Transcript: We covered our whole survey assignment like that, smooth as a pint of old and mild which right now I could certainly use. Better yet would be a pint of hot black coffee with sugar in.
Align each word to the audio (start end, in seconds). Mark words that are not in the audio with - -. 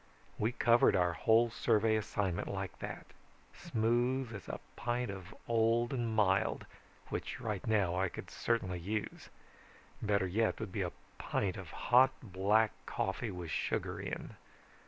We 0.39 0.51
covered 0.51 0.95
our 0.95 1.13
whole 1.13 1.51
survey 1.51 1.95
assignment 1.95 2.47
like 2.47 2.79
that, 2.79 3.05
smooth 3.55 4.33
as 4.33 4.47
a 4.47 4.59
pint 4.75 5.11
of 5.11 5.31
old 5.47 5.93
and 5.93 6.15
mild 6.15 6.65
which 7.09 7.39
right 7.39 7.67
now 7.67 7.95
I 7.95 8.09
could 8.09 8.31
certainly 8.31 8.79
use. 8.79 9.29
Better 10.01 10.25
yet 10.25 10.59
would 10.59 10.71
be 10.71 10.81
a 10.81 10.91
pint 11.19 11.55
of 11.55 11.69
hot 11.69 12.09
black 12.23 12.71
coffee 12.87 13.29
with 13.29 13.51
sugar 13.51 13.99
in. 14.01 14.35